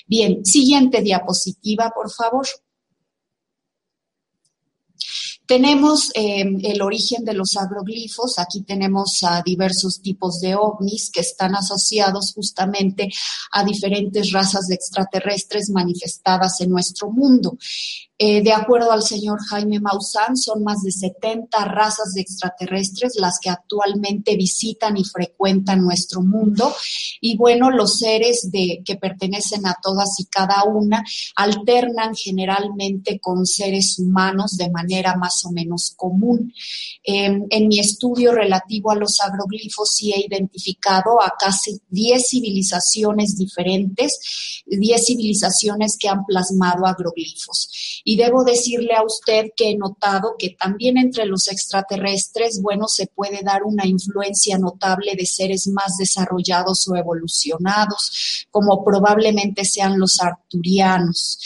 [0.08, 2.48] Bien, siguiente diapositiva, por favor.
[5.50, 8.38] Tenemos eh, el origen de los agroglifos.
[8.38, 13.10] Aquí tenemos a diversos tipos de ovnis que están asociados justamente
[13.52, 17.58] a diferentes razas de extraterrestres manifestadas en nuestro mundo.
[18.22, 23.40] Eh, de acuerdo al señor Jaime Maussan, son más de 70 razas de extraterrestres las
[23.40, 26.76] que actualmente visitan y frecuentan nuestro mundo.
[27.22, 31.02] Y bueno, los seres de, que pertenecen a todas y cada una
[31.38, 36.54] alternan generalmente con seres humanos de manera más o menos común.
[37.04, 43.38] Em, en mi estudio relativo a los agroglifos sí he identificado a casi 10 civilizaciones
[43.38, 48.02] diferentes, 10 civilizaciones que han plasmado agroglifos.
[48.10, 53.06] Y debo decirle a usted que he notado que también entre los extraterrestres, bueno, se
[53.06, 60.20] puede dar una influencia notable de seres más desarrollados o evolucionados, como probablemente sean los
[60.22, 61.38] arturianos.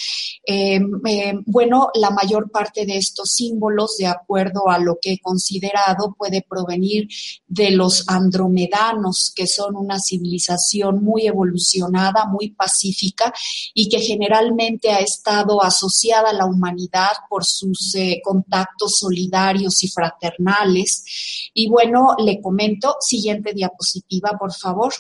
[0.45, 5.19] Em, em, bueno, la mayor parte de estos símbolos, de acuerdo a lo que he
[5.19, 7.09] considerado, puede provenir
[7.45, 13.33] de los andromedanos, que son una civilización muy evolucionada, muy pacífica
[13.73, 19.89] y que generalmente ha estado asociada a la humanidad por sus eh, contactos solidarios y
[19.89, 21.51] fraternales.
[21.53, 24.93] Y bueno, le comento, siguiente diapositiva, por favor.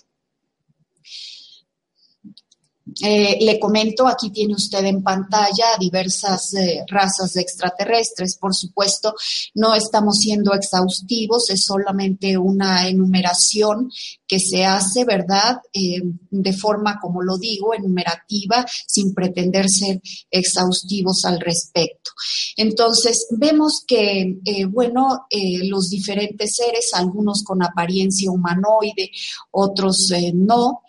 [3.01, 8.37] Eh, le comento, aquí tiene usted en pantalla diversas eh, razas de extraterrestres.
[8.37, 9.15] Por supuesto,
[9.55, 13.89] no estamos siendo exhaustivos, es solamente una enumeración
[14.33, 15.57] que se hace, ¿verdad?
[15.71, 22.09] Eh, de forma, como lo digo, enumerativa, sin pretender ser exhaustivos al respecto.
[22.57, 25.27] Entonces, vemos que, bueno,
[25.63, 29.11] los diferentes seres, algunos con apariencia humanoide,
[29.51, 30.81] otros no,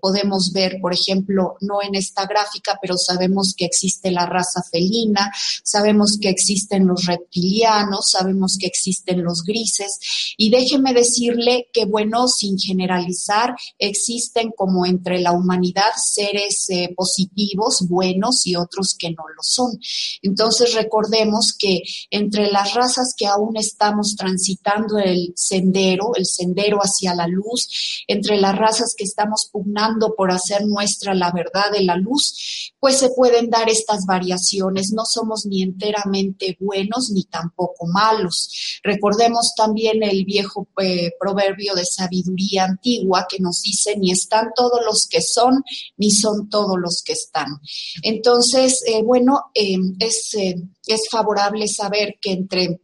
[0.00, 5.30] podemos ver, por ejemplo, no en esta gráfica, pero sabemos que existe la raza felina,
[5.62, 9.98] sabemos que existen los reptilianos, sabemos que existen los grises.
[10.36, 17.86] Y déjeme decirle que, bueno, sin generalizar, existen como entre la humanidad seres eh, positivos,
[17.88, 19.78] buenos y otros que no lo son.
[20.22, 27.14] Entonces recordemos que entre las razas que aún estamos transitando el sendero, el sendero hacia
[27.14, 31.96] la luz, entre las razas que estamos pugnando por hacer nuestra la verdad de la
[31.96, 34.92] luz, pues se pueden dar estas variaciones.
[34.92, 38.78] No somos ni enteramente buenos ni tampoco malos.
[38.82, 44.80] Recordemos también el viejo eh, proverbio de sabiduría antigua que nos dice, ni están todos
[44.84, 45.64] los que son,
[45.96, 47.58] ni son todos los que están.
[48.02, 52.80] Entonces, eh, bueno, eh, es, es favorable saber que entre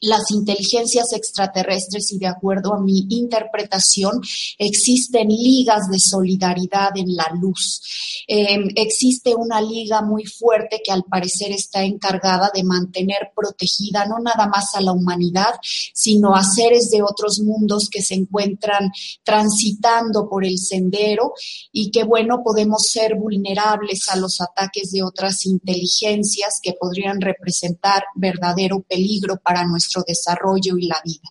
[0.00, 4.20] las inteligencias extraterrestres y de acuerdo a mi interpretación
[4.58, 7.80] existen ligas de solidaridad en la luz.
[8.26, 14.18] Em, existe una liga muy fuerte que al parecer está encargada de mantener protegida no
[14.18, 15.54] nada más a la humanidad,
[15.94, 18.90] sino a seres de otros mundos que se encuentran
[19.24, 21.32] transitando por el sendero
[21.72, 28.04] y que bueno, podemos ser vulnerables a los ataques de otras inteligencias que podrían representar
[28.14, 31.28] verdadero peligro para nuestra desarrollo y la vida.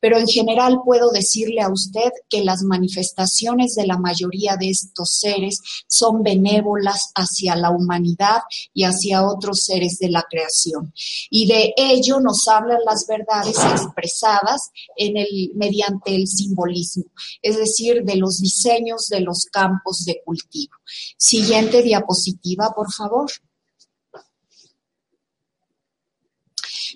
[0.00, 5.10] Pero en general puedo decirle a usted que las manifestaciones de la mayoría de estos
[5.10, 8.42] seres son benévolas hacia la humanidad
[8.74, 10.92] y hacia otros seres de la creación.
[11.30, 17.04] Y de ello nos hablan las verdades expresadas en el, mediante el simbolismo,
[17.40, 20.74] es decir, de los diseños de los campos de cultivo.
[21.16, 23.30] Siguiente diapositiva, por favor.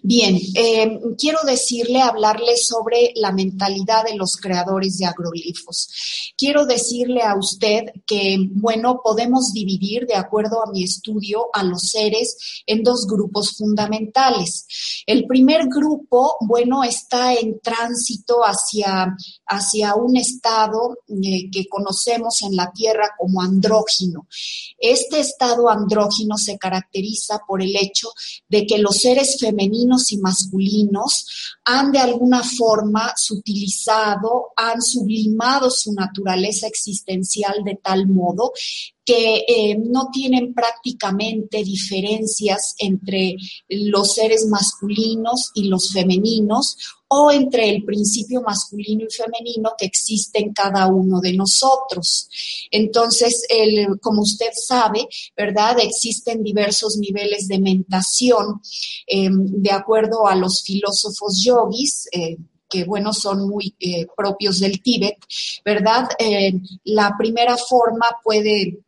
[0.09, 5.88] Bien, eh, quiero decirle, hablarle sobre la mentalidad de los creadores de agroglifos.
[6.38, 11.88] Quiero decirle a usted que, bueno, podemos dividir, de acuerdo a mi estudio, a los
[11.88, 14.69] seres en dos grupos fundamentales.
[15.07, 19.12] El primer grupo, bueno, está en tránsito hacia,
[19.47, 24.27] hacia un estado eh, que conocemos en la Tierra como andrógino.
[24.79, 28.09] Este estado andrógino se caracteriza por el hecho
[28.49, 31.27] de que los seres femeninos y masculinos
[31.64, 38.53] han de alguna forma sutilizado, han sublimado su naturaleza existencial de tal modo
[39.07, 43.37] que eh, no tienen prácticamente diferencias entre
[43.68, 46.77] los seres masculinos y los femeninos
[47.09, 52.29] o entre el principio masculino y femenino que existe en cada uno de nosotros.
[52.71, 53.47] Entonces,
[54.01, 55.79] como usted sabe, ¿verdad?
[55.81, 58.61] Existen diversos niveles de mentación
[59.07, 62.09] em, de acuerdo a los filósofos yogis.
[62.13, 62.37] Eh,
[62.69, 65.19] que bueno, son muy eh, propios del Tíbet,
[65.65, 66.09] ¿verdad?
[66.83, 68.81] la primera forma puede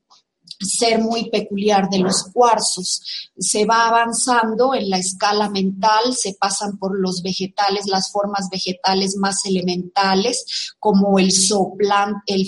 [0.61, 3.03] ser muy peculiar de los cuarzos.
[3.39, 9.17] Se va avanzando en la escala mental, se pasan por los vegetales, las formas vegetales
[9.17, 12.47] más elementales, como el zooplancton, el,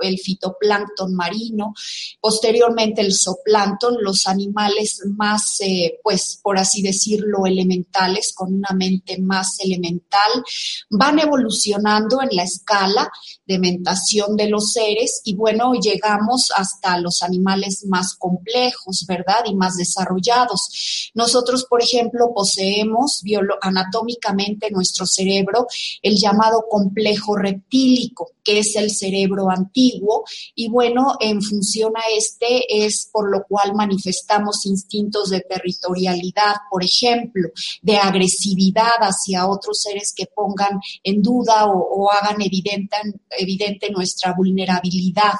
[0.00, 1.74] el fitoplancton marino,
[2.20, 9.18] posteriormente el zooplancton, los animales más, eh, pues, por así decirlo, elementales, con una mente
[9.20, 10.44] más elemental,
[10.90, 13.10] van evolucionando en la escala
[13.46, 17.51] de mentación de los seres y bueno, llegamos hasta los animales
[17.86, 19.44] más complejos, ¿verdad?
[19.46, 21.10] Y más desarrollados.
[21.14, 23.22] Nosotros, por ejemplo, poseemos
[23.60, 25.66] anatómicamente nuestro cerebro
[26.02, 30.24] el llamado complejo reptílico, que es el cerebro antiguo,
[30.54, 36.84] y bueno, en función a este es por lo cual manifestamos instintos de territorialidad, por
[36.84, 37.48] ejemplo,
[37.82, 42.96] de agresividad hacia otros seres que pongan en duda o, hagan evidente,
[43.38, 45.34] evidente nuestra vulnerabilidad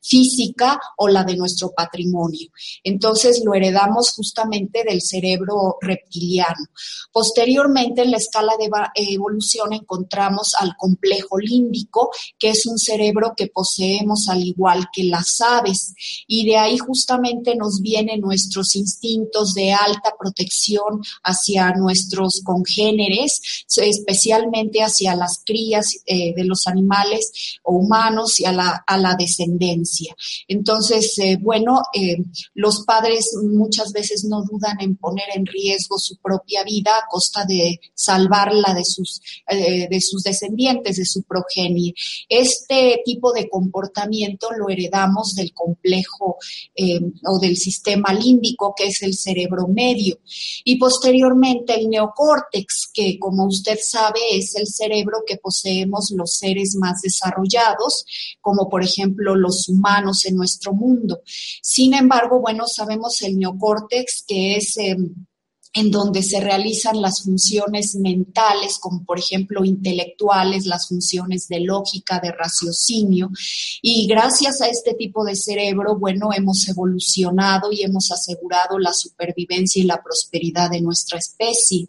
[0.00, 2.48] física o la de nuestro patrimonio.
[2.84, 6.66] Entonces lo heredamos justamente del cerebro reptiliano.
[7.12, 8.70] Posteriormente, en la escala de
[9.12, 15.40] evolución encontramos al complejo límbico, que es un cerebro que poseemos al igual que las
[15.40, 15.94] aves.
[16.26, 23.40] Y de ahí justamente nos vienen nuestros instintos de alta protección hacia nuestros congéneres,
[23.76, 29.14] especialmente hacia las crías eh, de los animales o humanos y a la, a la
[29.14, 30.14] descendencia.
[30.46, 32.18] Entonces, eh, bueno, eh,
[32.52, 37.46] los padres muchas veces no dudan en poner en riesgo su propia vida a costa
[37.46, 41.94] de salvarla de sus, eh, de sus descendientes, de su progenie.
[42.28, 46.36] Este tipo de comportamiento lo heredamos del complejo
[46.76, 50.18] eh, o del sistema límbico, que es el cerebro medio,
[50.64, 56.76] y posteriormente el neocórtex, que como usted sabe es el cerebro que poseemos los seres
[56.76, 58.04] más desarrollados,
[58.42, 61.22] como por ejemplo los humanos en nuestro mundo.
[61.62, 65.14] Sin embargo, bueno, sabemos el neocórtex, que es em,
[65.72, 72.20] en donde se realizan las funciones mentales, como por ejemplo intelectuales, las funciones de lógica,
[72.20, 73.30] de raciocinio.
[73.82, 79.82] Y gracias a este tipo de cerebro, bueno, hemos evolucionado y hemos asegurado la supervivencia
[79.82, 81.86] y la prosperidad de nuestra especie.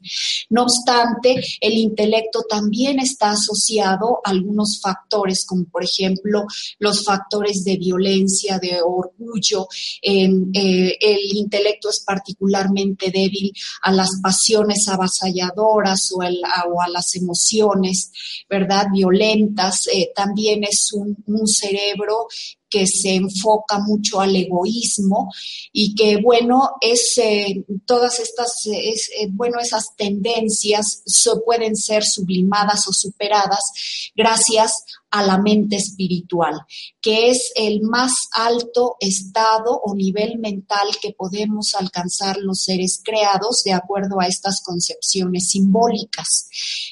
[0.49, 6.45] No obstante, el intelecto también está asociado a algunos factores, como por ejemplo
[6.80, 9.67] los factores de violencia, de orgullo.
[10.01, 13.51] Em, eh, el intelecto es particularmente débil
[13.82, 18.11] a las pasiones avasalladoras o, a, las emociones,
[18.49, 18.88] ¿verdad?
[18.91, 19.88] Violentas.
[19.93, 21.15] Eh, también es un,
[21.47, 22.28] cerebro
[22.70, 25.32] que se enfoca mucho al egoísmo
[25.72, 31.01] y que, bueno, es eh, todas estas, es, eh, bueno, esas tendencias
[31.45, 36.62] pueden ser sublimadas o superadas gracias a la mente espiritual,
[37.01, 43.64] que es el más alto estado o nivel mental que podemos alcanzar los seres creados
[43.64, 46.47] de acuerdo a estas concepciones simbólicas.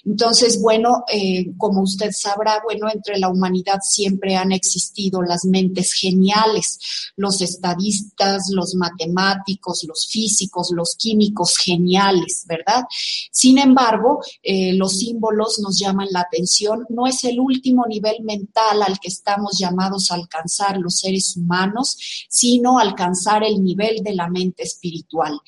[0.05, 5.93] Entonces, bueno, eh, como usted sabrá, bueno, entre la humanidad siempre han existido las mentes
[5.93, 6.79] geniales,
[7.15, 12.83] los estadistas, los matemáticos, los físicos, los químicos geniales, ¿verdad?
[13.31, 18.81] Sin embargo, eh, los símbolos nos llaman la atención, no es el último nivel mental
[18.81, 21.97] al que estamos llamados a alcanzar los seres humanos,
[22.29, 25.39] sino alcanzar el nivel de la mente espiritual.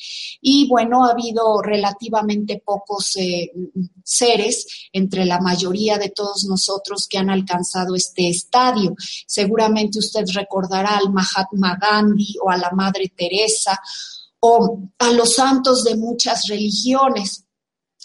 [0.41, 3.51] Y bueno, ha habido relativamente pocos eh,
[4.03, 8.95] seres entre la mayoría de todos nosotros que han alcanzado este estadio.
[9.27, 13.79] Seguramente usted recordará al Mahatma Gandhi o a la Madre Teresa
[14.41, 17.45] o a los santos de muchas religiones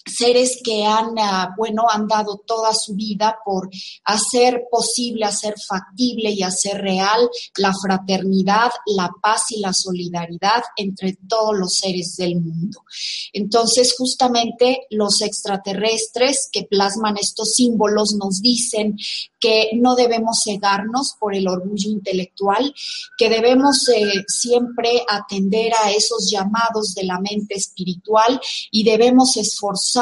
[0.06, 3.70] seres que han, ah, bueno, han dado toda su vida por
[4.04, 11.16] hacer posible, hacer factible y hacer real la fraternidad, la paz y la solidaridad entre
[11.26, 12.84] todos los seres del mundo.
[13.32, 18.96] Entonces, justamente los extraterrestres que plasman estos símbolos nos dicen
[19.40, 22.74] que no debemos cegarnos por el orgullo intelectual,
[23.18, 28.40] que debemos eh, siempre atender a esos llamados de la mente espiritual
[28.70, 29.93] y debemos esforzarnos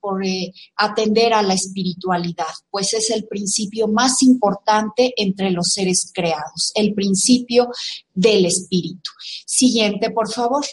[0.00, 6.10] por eh, atender a la espiritualidad, pues es el principio más importante entre los seres
[6.12, 7.68] creados, el principio
[8.12, 9.10] del espíritu.
[9.46, 10.64] Siguiente, por favor.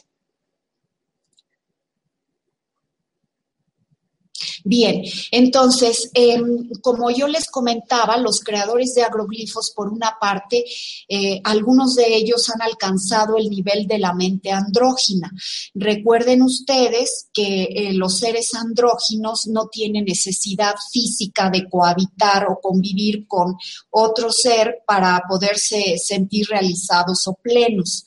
[4.64, 10.64] Bien, entonces, em, como yo les comentaba, los creadores de agroglifos, por una parte,
[11.08, 15.32] eh, algunos de ellos han alcanzado el nivel de la mente andrógina.
[15.74, 23.26] Recuerden ustedes que eh, los seres andróginos no tienen necesidad física de cohabitar o convivir
[23.28, 23.56] con
[23.90, 28.06] otro ser para poderse sentir realizados o plenos.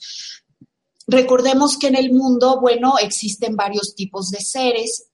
[1.06, 5.08] Recordemos que en el mundo, bueno, existen varios tipos de seres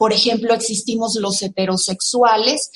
[0.00, 2.70] por ejemplo, existimos los heterosexuales,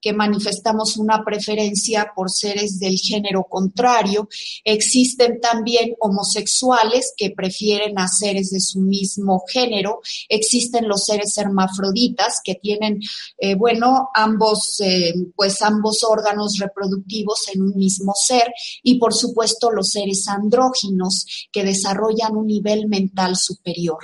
[0.00, 4.28] que manifestamos una preferencia por seres del género contrario.
[4.64, 10.00] Existen también homosexuales que prefieren a seres de su mismo género.
[10.28, 13.00] Existen los seres hermafroditas que tienen,
[13.38, 18.52] eh, bueno, ambos, eh, pues ambos órganos reproductivos en un mismo ser.
[18.82, 23.98] Y por supuesto los seres andróginos que desarrollan un nivel mental superior.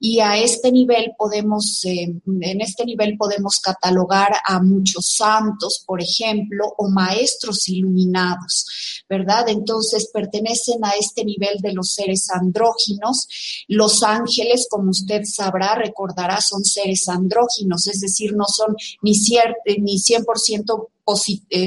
[0.00, 5.41] Y a este nivel podemos, eh, en este nivel podemos catalogar a muchos santos
[5.86, 8.66] por ejemplo, o maestros iluminados,
[9.08, 9.48] ¿verdad?
[9.48, 13.26] Entonces pertenecen a este nivel de los seres andróginos.
[13.68, 19.12] Los ángeles, como usted sabrá, recordará, son seres andróginos, es decir, no son ni,
[19.78, 20.91] ni 100% eh,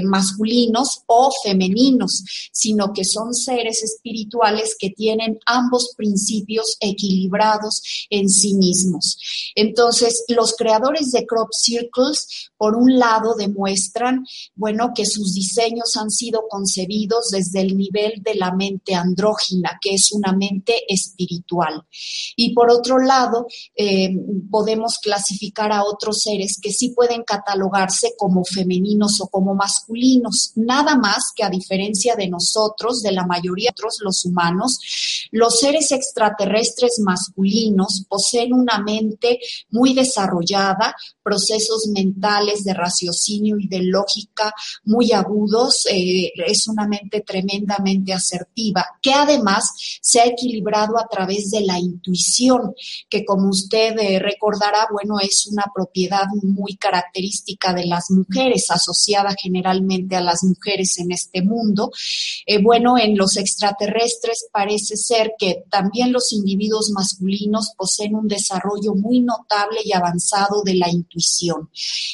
[0.03, 8.55] masculinos o femeninos, sino que son seres espirituales que tienen ambos principios equilibrados en sí
[8.55, 9.17] mismos.
[9.55, 14.25] Entonces, los creadores de crop circles, por un lado, demuestran,
[14.55, 19.95] bueno, que sus diseños han sido concebidos desde el nivel de la mente andrógina, que
[19.95, 21.83] es una mente espiritual.
[22.36, 24.09] Y por otro lado, eh,
[24.49, 30.95] podemos clasificar a otros seres que sí pueden catalogarse como femeninos o como masculinos, nada
[30.97, 34.80] más que a diferencia de nosotros, de la mayoría de otros, los humanos,
[35.32, 43.82] los seres extraterrestres masculinos poseen una mente muy desarrollada, procesos mentales de raciocinio y de
[43.82, 44.53] lógica
[44.84, 49.71] muy agudos, eh, es una mente tremendamente asertiva, que además
[50.01, 52.73] se ha equilibrado a través de la intuición,
[53.09, 58.69] que como usted eh, recordará, bueno, es una propiedad muy característica de las mujeres,
[59.41, 61.91] generalmente a las mujeres en este mundo.
[62.45, 68.95] Eh, bueno, en los extraterrestres parece ser que también los individuos masculinos poseen un desarrollo
[68.95, 71.70] muy notable y avanzado de la intuición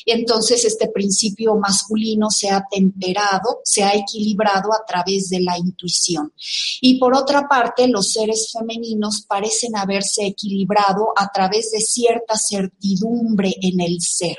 [0.05, 6.33] entonces este principio masculino se ha temperado, se ha equilibrado a través de la intuición.
[6.81, 13.55] Y por otra parte, los seres femeninos parecen haberse equilibrado a través de cierta certidumbre
[13.61, 14.37] en el ser.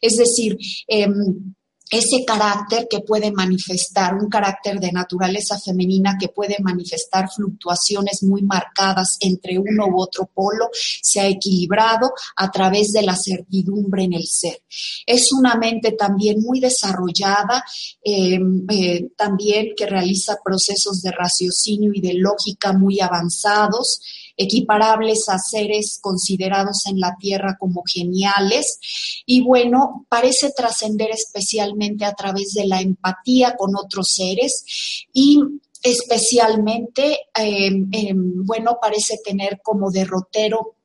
[0.00, 1.53] Es decir, em,
[1.90, 8.42] ese carácter que puede manifestar, un carácter de naturaleza femenina que puede manifestar fluctuaciones muy
[8.42, 14.14] marcadas entre uno u otro polo, se ha equilibrado a través de la certidumbre en
[14.14, 14.62] el ser.
[15.06, 17.64] Es una mente también muy desarrollada,
[18.02, 18.38] eh,
[18.70, 24.00] eh, también que realiza procesos de raciocinio y de lógica muy avanzados
[24.36, 28.78] equiparables a seres considerados en la Tierra como geniales.
[29.26, 34.64] Y bueno, parece trascender especialmente a través de la empatía con otros seres
[35.12, 35.40] y
[35.82, 40.76] especialmente, em, em, bueno, parece tener como derrotero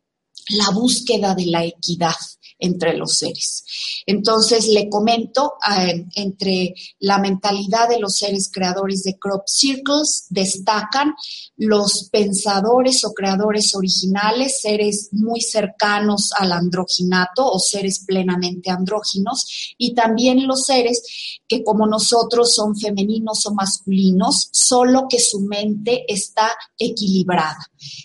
[0.49, 2.15] la búsqueda de la equidad
[2.59, 3.63] entre los seres.
[4.05, 11.13] Entonces, le comento, eh, entre la mentalidad de los seres creadores de Crop Circles destacan
[11.57, 19.93] los pensadores o creadores originales, seres muy cercanos al androginato o seres plenamente andróginos, y
[19.93, 21.01] también los seres
[21.47, 27.57] que como nosotros son femeninos o masculinos, solo que su mente está equilibrada.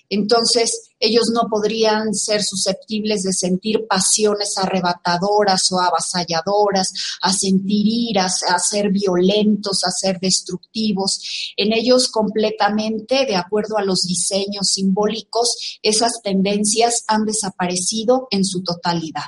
[0.08, 8.42] Entonces, ellos no podrían ser susceptibles de sentir pasiones arrebatadoras o avasalladoras, a sentir iras,
[8.48, 11.52] a ser violentos, a ser destructivos.
[11.56, 18.62] En ellos completamente, de acuerdo a los diseños simbólicos, esas tendencias han desaparecido en su
[18.62, 19.24] totalidad.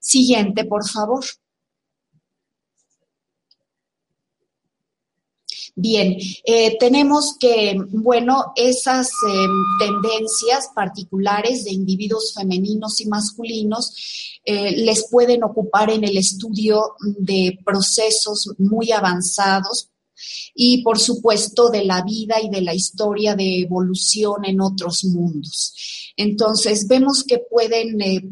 [0.00, 1.24] Siguiente, por favor.
[5.76, 9.50] Bien, eh, tenemos que, bueno, esas em,
[9.80, 13.92] tendencias particulares de individuos femeninos y masculinos
[14.44, 19.90] eh, les pueden ocupar en el estudio de procesos muy avanzados
[20.54, 25.74] y por supuesto de la vida y de la historia de evolución en otros mundos.
[26.16, 28.22] Entonces, vemos que pueden, eh,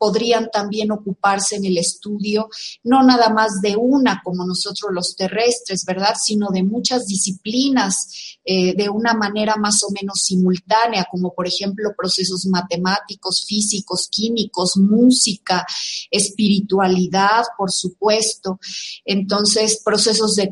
[0.00, 2.48] podrían también ocuparse en el estudio,
[2.84, 6.14] no nada más de una como nosotros los terrestres, ¿verdad?
[6.18, 11.90] Sino de muchas disciplinas eh, de una manera más o menos simultánea, como por ejemplo
[11.94, 15.66] procesos matemáticos, físicos, químicos, música,
[16.10, 18.58] espiritualidad, por supuesto.
[19.04, 20.50] Entonces, procesos de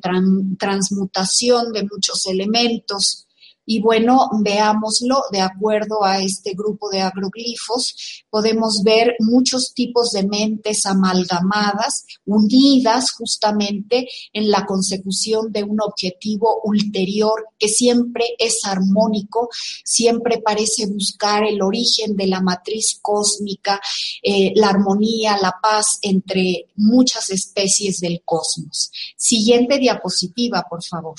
[0.59, 3.28] transmutación de muchos elementos.
[3.71, 10.27] Y bueno, veámoslo de acuerdo a este grupo de agroglifos, podemos ver muchos tipos de
[10.27, 19.51] mentes amalgamadas, unidas justamente en la consecución de un objetivo ulterior que siempre es armónico,
[19.85, 23.79] siempre parece buscar el origen de la matriz cósmica,
[24.23, 28.91] eh, la armonía, la paz entre muchas especies del cosmos.
[29.15, 31.17] Siguiente diapositiva, por favor.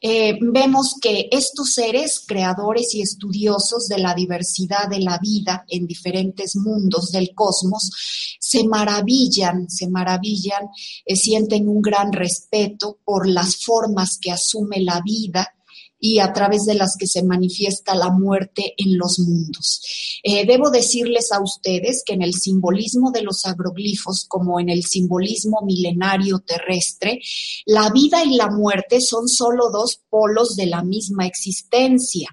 [0.00, 5.86] Eh, vemos que estos seres, creadores y estudiosos de la diversidad de la vida en
[5.86, 7.90] diferentes mundos del cosmos,
[8.38, 10.68] se maravillan, se maravillan,
[11.04, 15.55] eh, sienten un gran respeto por las formas que asume la vida
[15.98, 19.80] y a través de las que se manifiesta la muerte en los mundos.
[20.22, 24.84] Eh, debo decirles a ustedes que en el simbolismo de los agroglifos, como en el
[24.84, 27.20] simbolismo milenario terrestre,
[27.64, 32.28] la vida y la muerte son solo dos polos de la misma existencia.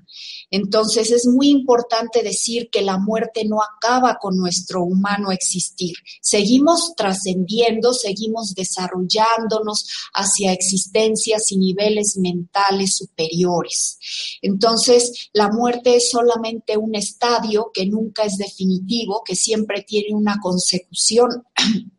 [0.55, 5.95] Entonces es muy importante decir que la muerte no acaba con nuestro humano existir.
[6.21, 9.83] Seguimos trascendiendo, seguimos desarrollándonos
[10.13, 13.97] hacia existencias y niveles mentales superiores.
[14.43, 20.37] Entonces la muerte es solamente un estadio que nunca es definitivo, que siempre tiene una
[20.39, 21.29] consecución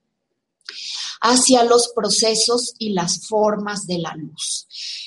[1.20, 4.66] hacia los procesos y las formas de la luz.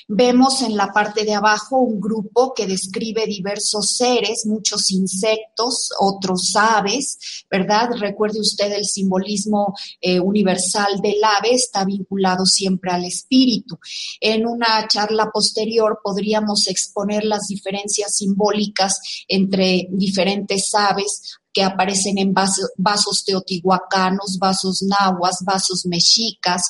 [0.09, 6.55] Vemos en la parte de abajo un grupo que describe diversos seres, muchos insectos, otros
[6.55, 7.89] aves, ¿verdad?
[7.99, 13.77] Recuerde usted el simbolismo eh, universal del ave, está vinculado siempre al espíritu.
[14.21, 22.35] En una charla posterior podríamos exponer las diferencias simbólicas entre diferentes aves que aparecen en
[22.35, 26.61] vasos, teotihuacanos, vasos nahuas, vasos mexicas,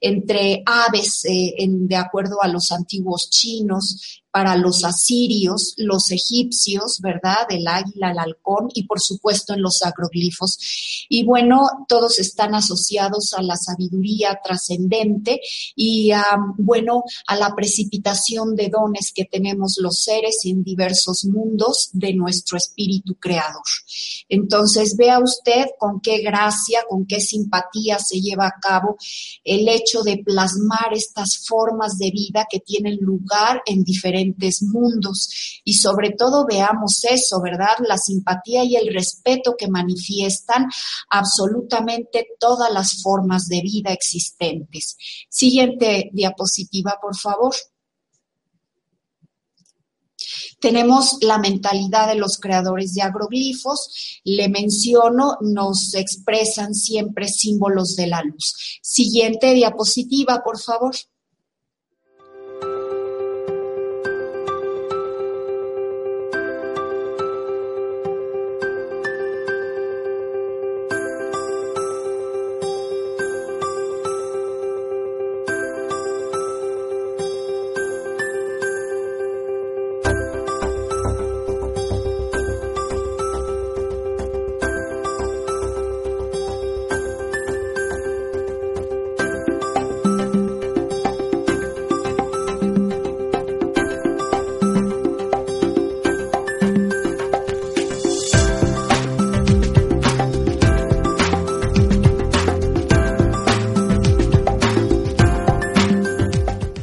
[0.00, 7.46] entre aves, eh, de acuerdo a los antiguos chinos, para los asirios, los egipcios, ¿verdad?
[7.50, 11.06] El águila, el halcón y por supuesto en los agroglifos.
[11.10, 15.40] Y bueno, todos están asociados a la sabiduría trascendente
[15.76, 16.10] y
[16.56, 22.56] bueno, a la precipitación de dones que tenemos los seres en diversos mundos de nuestro
[22.56, 23.62] espíritu creador.
[24.30, 28.96] Entonces, vea usted con qué gracia, con qué simpatía se lleva a cabo
[29.44, 34.21] el hecho de plasmar estas formas de vida que tienen lugar en diferentes
[34.62, 37.76] mundos y sobre todo veamos eso, ¿verdad?
[37.86, 40.66] La simpatía y el respeto que manifiestan
[41.10, 44.96] absolutamente todas las formas de vida existentes.
[45.28, 47.54] Siguiente diapositiva, por favor.
[50.60, 54.20] Tenemos la mentalidad de los creadores de agroglifos.
[54.24, 58.78] Le menciono, nos expresan siempre símbolos de la luz.
[58.80, 60.94] Siguiente diapositiva, por favor.